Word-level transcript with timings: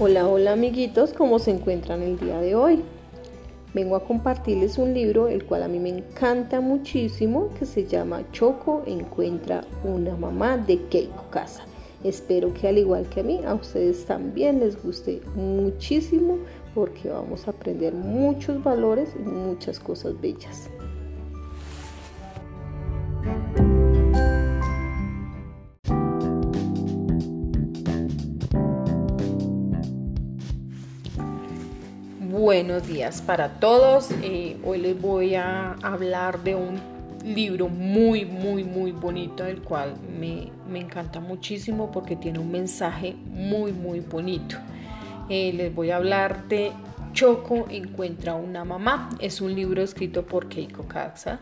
Hola, 0.00 0.28
hola 0.28 0.52
amiguitos, 0.52 1.12
¿cómo 1.12 1.40
se 1.40 1.50
encuentran 1.50 2.02
el 2.02 2.20
día 2.20 2.38
de 2.38 2.54
hoy? 2.54 2.84
Vengo 3.74 3.96
a 3.96 4.04
compartirles 4.04 4.78
un 4.78 4.94
libro 4.94 5.26
el 5.26 5.44
cual 5.44 5.64
a 5.64 5.68
mí 5.68 5.80
me 5.80 5.88
encanta 5.88 6.60
muchísimo 6.60 7.48
que 7.58 7.66
se 7.66 7.84
llama 7.84 8.22
Choco 8.30 8.84
encuentra 8.86 9.64
una 9.82 10.16
mamá 10.16 10.56
de 10.56 10.84
Keiko 10.84 11.24
Casa. 11.30 11.64
Espero 12.04 12.54
que 12.54 12.68
al 12.68 12.78
igual 12.78 13.08
que 13.08 13.20
a 13.20 13.24
mí, 13.24 13.40
a 13.44 13.54
ustedes 13.54 14.04
también 14.04 14.60
les 14.60 14.80
guste 14.80 15.20
muchísimo 15.34 16.38
porque 16.76 17.08
vamos 17.08 17.48
a 17.48 17.50
aprender 17.50 17.92
muchos 17.92 18.62
valores 18.62 19.16
y 19.18 19.28
muchas 19.28 19.80
cosas 19.80 20.20
bellas. 20.20 20.70
Buenos 32.38 32.86
días 32.86 33.20
para 33.20 33.58
todos. 33.58 34.12
Eh, 34.22 34.58
hoy 34.62 34.78
les 34.78 35.00
voy 35.00 35.34
a 35.34 35.72
hablar 35.82 36.44
de 36.44 36.54
un 36.54 36.78
libro 37.24 37.68
muy, 37.68 38.26
muy, 38.26 38.62
muy 38.62 38.92
bonito, 38.92 39.44
el 39.44 39.60
cual 39.60 39.96
me, 40.20 40.52
encanta 40.78 41.18
muchísimo 41.18 41.90
porque 41.90 42.14
tiene 42.14 42.38
un 42.38 42.52
mensaje 42.52 43.16
muy, 43.26 43.72
muy 43.72 43.98
bonito. 43.98 44.56
Eh, 45.28 45.52
les 45.52 45.74
voy 45.74 45.90
a 45.90 45.96
hablar 45.96 46.46
de 46.46 46.70
Choco 47.12 47.66
encuentra 47.70 48.36
una 48.36 48.64
mamá. 48.64 49.10
Es 49.18 49.40
un 49.40 49.56
libro 49.56 49.82
escrito 49.82 50.24
por 50.24 50.48
Keiko 50.48 50.86
Katsa, 50.86 51.40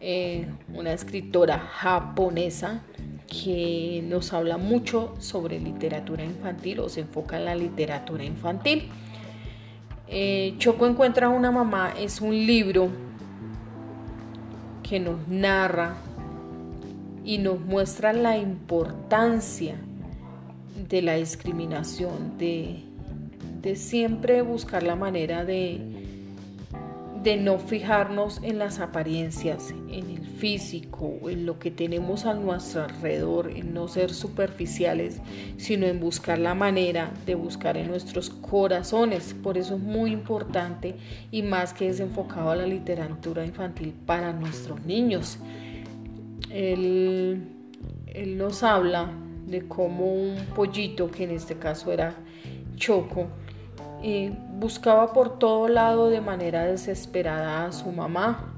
eh, 0.00 0.46
una 0.72 0.92
escritora 0.92 1.58
japonesa 1.58 2.84
que 3.26 4.00
nos 4.06 4.32
habla 4.32 4.58
mucho 4.58 5.16
sobre 5.18 5.58
literatura 5.58 6.22
infantil 6.22 6.78
o 6.78 6.88
se 6.88 7.00
enfoca 7.00 7.36
en 7.36 7.46
la 7.46 7.56
literatura 7.56 8.22
infantil. 8.22 8.88
Eh, 10.08 10.54
Choco 10.58 10.86
encuentra 10.86 11.28
una 11.28 11.50
mamá 11.50 11.92
es 11.98 12.20
un 12.20 12.30
libro 12.30 12.88
que 14.82 15.00
nos 15.00 15.26
narra 15.26 15.96
y 17.24 17.38
nos 17.38 17.60
muestra 17.60 18.12
la 18.12 18.38
importancia 18.38 19.74
de 20.88 21.02
la 21.02 21.14
discriminación, 21.14 22.38
de, 22.38 22.84
de 23.62 23.74
siempre 23.74 24.42
buscar 24.42 24.84
la 24.84 24.94
manera 24.94 25.44
de, 25.44 25.80
de 27.24 27.36
no 27.36 27.58
fijarnos 27.58 28.40
en 28.44 28.58
las 28.60 28.78
apariencias, 28.78 29.70
en 29.90 30.10
el 30.10 30.25
físico, 30.38 31.18
en 31.28 31.46
lo 31.46 31.58
que 31.58 31.70
tenemos 31.70 32.26
a 32.26 32.34
nuestro 32.34 32.84
alrededor, 32.84 33.50
en 33.50 33.74
no 33.74 33.88
ser 33.88 34.12
superficiales, 34.12 35.20
sino 35.56 35.86
en 35.86 36.00
buscar 36.00 36.38
la 36.38 36.54
manera 36.54 37.12
de 37.24 37.34
buscar 37.34 37.76
en 37.76 37.88
nuestros 37.88 38.30
corazones. 38.30 39.34
Por 39.42 39.58
eso 39.58 39.76
es 39.76 39.80
muy 39.80 40.12
importante 40.12 40.96
y 41.30 41.42
más 41.42 41.72
que 41.72 41.88
es 41.88 42.00
enfocado 42.00 42.50
a 42.50 42.56
la 42.56 42.66
literatura 42.66 43.44
infantil 43.44 43.94
para 44.06 44.32
nuestros 44.32 44.84
niños. 44.84 45.38
Él, 46.50 47.48
él 48.06 48.38
nos 48.38 48.62
habla 48.62 49.10
de 49.46 49.66
cómo 49.66 50.12
un 50.12 50.36
pollito, 50.54 51.10
que 51.10 51.24
en 51.24 51.30
este 51.30 51.56
caso 51.56 51.92
era 51.92 52.14
Choco, 52.76 53.28
buscaba 54.58 55.12
por 55.12 55.38
todo 55.38 55.68
lado 55.68 56.10
de 56.10 56.20
manera 56.20 56.64
desesperada 56.64 57.66
a 57.66 57.72
su 57.72 57.90
mamá, 57.90 58.55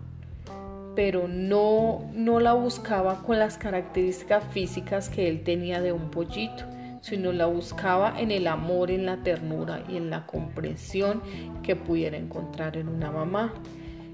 pero 0.99 1.29
no, 1.29 2.11
no 2.13 2.41
la 2.41 2.55
buscaba 2.55 3.23
con 3.23 3.39
las 3.39 3.57
características 3.57 4.43
físicas 4.51 5.09
que 5.09 5.29
él 5.29 5.45
tenía 5.45 5.81
de 5.81 5.93
un 5.93 6.11
pollito, 6.11 6.65
sino 7.03 7.31
la 7.31 7.47
buscaba 7.47 8.19
en 8.19 8.33
el 8.33 8.49
amor, 8.49 8.91
en 8.91 9.07
la 9.07 9.23
ternura 9.23 9.85
y 9.89 9.97
en 9.97 10.11
la 10.11 10.27
comprensión 10.27 11.23
que 11.63 11.77
pudiera 11.77 12.17
encontrar 12.17 12.77
en 12.77 12.89
una 12.89 13.13
mamá. 13.13 13.55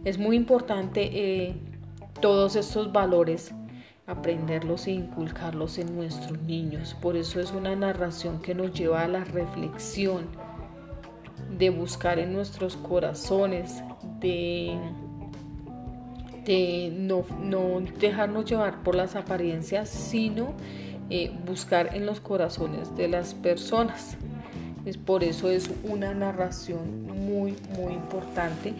Es 0.05 0.19
muy 0.19 0.37
importante 0.37 1.09
eh, 1.11 1.55
todos 2.21 2.55
estos 2.55 2.93
valores 2.93 3.55
aprenderlos 4.07 4.87
e 4.87 4.91
inculcarlos 4.91 5.79
en 5.79 5.97
nuestros 5.97 6.39
niños. 6.43 6.95
Por 7.01 7.17
eso 7.17 7.41
es 7.41 7.51
una 7.53 7.75
narración 7.75 8.43
que 8.43 8.55
nos 8.55 8.75
lleva 8.75 9.05
a 9.05 9.09
la 9.09 9.25
reflexión, 9.25 10.27
de 11.57 11.71
buscar 11.71 12.19
en 12.19 12.35
nuestros 12.35 12.77
corazones, 12.77 13.83
de, 14.21 14.79
de 16.45 16.93
no, 16.95 17.25
dejarnos 17.99 18.45
llevar 18.45 18.83
por 18.83 18.95
las 18.95 19.17
apariencias, 19.17 19.89
sino 19.89 20.55
eh, 21.11 21.31
buscar 21.47 21.95
en 21.95 22.07
los 22.07 22.21
corazones 22.21 22.95
de 22.97 23.09
las 23.09 23.35
personas. 23.35 24.17
Es 24.85 24.99
por 24.99 25.25
eso 25.25 25.51
es 25.51 25.71
una 25.85 26.13
narración 26.13 27.07
muy, 27.07 27.57
muy 27.79 27.95
importante 27.95 28.75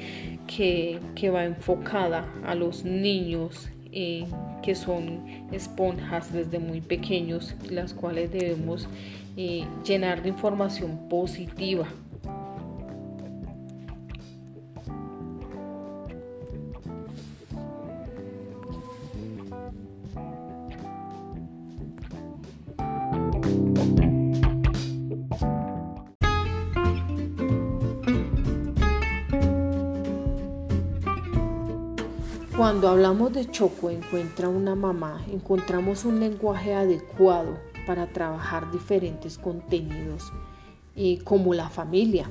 que, 0.47 1.01
va 1.31 1.45
enfocada 1.45 2.27
a 2.45 2.55
los 2.55 2.85
niños 2.85 3.71
eh, 3.91 4.27
que 4.63 4.75
son 4.75 5.47
esponjas 5.51 6.33
desde 6.33 6.59
muy 6.59 6.81
pequeños, 6.81 7.55
las 7.71 7.95
cuales 7.95 8.31
debemos 8.31 8.87
eh, 9.37 9.65
llenar 9.85 10.23
de 10.23 10.29
información 10.29 11.09
positiva 11.09 11.87
Cuando 32.57 32.89
hablamos 32.89 33.33
de 33.33 33.51
Choco 33.51 33.91
encuentra 33.91 34.49
una 34.49 34.77
mamá, 34.77 35.21
encontramos 35.33 36.05
un 36.05 36.21
lenguaje 36.21 36.73
adecuado 36.73 37.59
para 37.85 38.07
trabajar 38.07 38.71
diferentes 38.71 39.39
contenidos 39.39 40.33
eh, 40.95 41.19
como 41.25 41.53
la 41.53 41.69
familia 41.69 42.31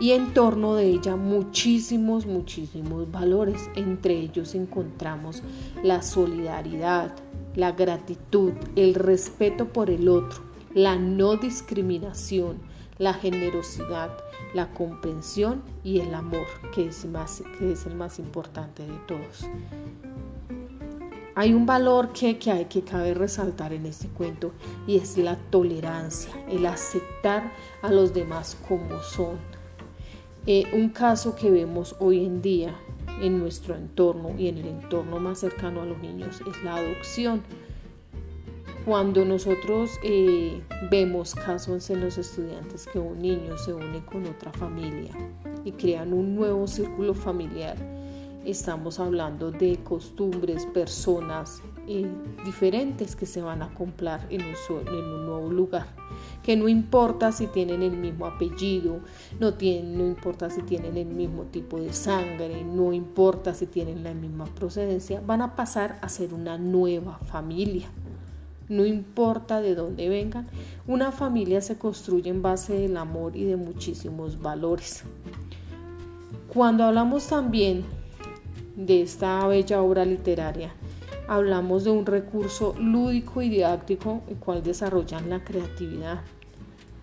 y 0.00 0.12
en 0.12 0.32
torno 0.32 0.76
de 0.76 0.86
ella 0.86 1.16
muchísimos, 1.16 2.24
muchísimos 2.24 3.10
valores. 3.12 3.68
Entre 3.76 4.14
ellos 4.18 4.54
encontramos 4.54 5.42
la 5.82 6.00
solidaridad, 6.00 7.14
la 7.54 7.72
gratitud, 7.72 8.52
el 8.76 8.94
respeto 8.94 9.66
por 9.66 9.90
el 9.90 10.08
otro, 10.08 10.40
la 10.72 10.96
no 10.96 11.36
discriminación, 11.36 12.56
la 12.96 13.12
generosidad, 13.12 14.10
la 14.54 14.72
comprensión 14.72 15.62
y 15.84 16.00
el 16.00 16.14
amor, 16.14 16.46
que 16.74 16.86
es, 16.86 17.04
más, 17.06 17.42
que 17.58 17.72
es 17.72 17.86
el 17.86 17.94
más 17.94 18.18
importante 18.18 18.84
de 18.84 18.96
todos. 19.06 19.46
Hay 21.34 21.54
un 21.54 21.66
valor 21.66 22.12
que, 22.12 22.38
que 22.38 22.50
hay 22.50 22.64
que 22.64 22.82
cabe 22.82 23.14
resaltar 23.14 23.72
en 23.72 23.86
este 23.86 24.08
cuento 24.08 24.52
y 24.86 24.96
es 24.96 25.16
la 25.16 25.36
tolerancia, 25.36 26.32
el 26.48 26.66
aceptar 26.66 27.52
a 27.82 27.92
los 27.92 28.12
demás 28.12 28.56
como 28.66 29.00
son. 29.02 29.38
Eh, 30.46 30.64
un 30.72 30.88
caso 30.88 31.36
que 31.36 31.50
vemos 31.50 31.94
hoy 32.00 32.24
en 32.24 32.42
día 32.42 32.74
en 33.20 33.38
nuestro 33.38 33.74
entorno 33.74 34.34
y 34.38 34.48
en 34.48 34.58
el 34.58 34.66
entorno 34.66 35.20
más 35.20 35.40
cercano 35.40 35.82
a 35.82 35.86
los 35.86 35.98
niños 35.98 36.40
es 36.40 36.64
la 36.64 36.76
adopción 36.76 37.42
cuando 38.84 39.24
nosotros 39.24 39.98
eh, 40.02 40.62
vemos 40.90 41.34
casos 41.34 41.90
en 41.90 42.00
los 42.00 42.18
estudiantes 42.18 42.86
que 42.86 42.98
un 42.98 43.20
niño 43.20 43.56
se 43.58 43.72
une 43.74 44.04
con 44.04 44.26
otra 44.26 44.52
familia 44.52 45.12
y 45.64 45.72
crean 45.72 46.12
un 46.12 46.34
nuevo 46.34 46.66
círculo 46.66 47.14
familiar, 47.14 47.76
estamos 48.44 48.98
hablando 48.98 49.50
de 49.50 49.78
costumbres, 49.84 50.66
personas 50.66 51.62
eh, 51.86 52.10
diferentes 52.44 53.14
que 53.14 53.26
se 53.26 53.42
van 53.42 53.62
a 53.62 53.66
acoplar 53.66 54.26
en 54.30 54.42
un, 54.42 55.26
nuevo 55.26 55.50
lugar. 55.50 55.86
Que 56.42 56.56
no 56.56 56.68
importa 56.68 57.32
si 57.32 57.46
tienen 57.46 57.82
el 57.82 57.92
mismo 57.92 58.26
apellido, 58.26 59.00
no 59.38 59.48
importa 60.06 60.48
si 60.48 60.62
tienen 60.62 60.96
el 60.96 61.06
mismo 61.06 61.44
tipo 61.44 61.78
de 61.78 61.92
sangre, 61.92 62.64
no 62.64 62.92
importa 62.92 63.52
si 63.54 63.66
tienen 63.66 64.02
la 64.02 64.14
misma 64.14 64.46
procedencia, 64.46 65.20
van 65.20 65.42
a 65.42 65.54
pasar 65.56 65.98
a 66.00 66.08
ser 66.08 66.32
una 66.32 66.56
nueva 66.56 67.18
familia 67.18 67.88
no 68.68 68.84
importa 68.84 69.60
de 69.60 69.74
dónde 69.74 70.08
vengan, 70.08 70.46
una 70.86 71.12
familia 71.12 71.60
se 71.60 71.78
construye 71.78 72.30
en 72.30 72.42
base 72.42 72.74
del 72.74 72.96
amor 72.96 73.36
y 73.36 73.44
de 73.44 73.56
muchísimos 73.56 74.40
valores. 74.40 75.04
Cuando 76.52 76.84
hablamos 76.84 77.26
también 77.26 77.84
de 78.76 79.02
esta 79.02 79.46
bella 79.46 79.82
obra 79.82 80.04
literaria, 80.04 80.72
hablamos 81.26 81.84
de 81.84 81.90
un 81.90 82.06
recurso 82.06 82.74
lúdico 82.78 83.42
y 83.42 83.48
didáctico 83.48 84.22
el 84.28 84.36
cual 84.36 84.62
desarrollan 84.62 85.30
la 85.30 85.44
creatividad, 85.44 86.20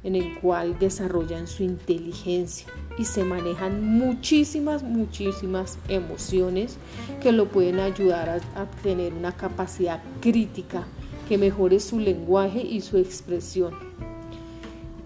en 0.03 0.15
el 0.15 0.39
cual 0.39 0.77
desarrollan 0.77 1.47
su 1.47 1.63
inteligencia 1.63 2.67
y 2.97 3.05
se 3.05 3.23
manejan 3.23 3.83
muchísimas, 3.83 4.83
muchísimas 4.83 5.79
emociones 5.89 6.77
que 7.21 7.31
lo 7.31 7.47
pueden 7.49 7.79
ayudar 7.79 8.29
a, 8.29 8.61
a 8.61 8.65
tener 8.83 9.13
una 9.13 9.31
capacidad 9.31 10.01
crítica 10.21 10.85
que 11.27 11.37
mejore 11.37 11.79
su 11.79 11.99
lenguaje 11.99 12.61
y 12.61 12.81
su 12.81 12.97
expresión. 12.97 13.73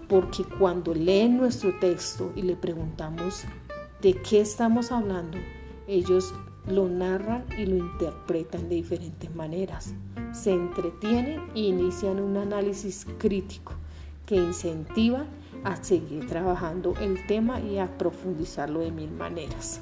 porque 0.08 0.42
cuando 0.58 0.92
leen 0.92 1.36
nuestro 1.36 1.72
texto 1.78 2.32
y 2.34 2.42
le 2.42 2.56
preguntamos 2.56 3.44
de 4.02 4.14
qué 4.14 4.40
estamos 4.40 4.90
hablando, 4.90 5.38
ellos 5.86 6.34
lo 6.66 6.88
narran 6.88 7.44
y 7.56 7.66
lo 7.66 7.76
interpretan 7.76 8.68
de 8.68 8.74
diferentes 8.74 9.32
maneras. 9.32 9.94
Se 10.32 10.50
entretienen 10.50 11.40
e 11.54 11.60
inician 11.60 12.18
un 12.18 12.36
análisis 12.36 13.06
crítico 13.18 13.74
que 14.26 14.34
incentiva 14.34 15.26
a 15.62 15.76
seguir 15.82 16.26
trabajando 16.26 16.94
el 17.00 17.24
tema 17.28 17.60
y 17.60 17.78
a 17.78 17.96
profundizarlo 17.96 18.80
de 18.80 18.90
mil 18.90 19.12
maneras. 19.12 19.80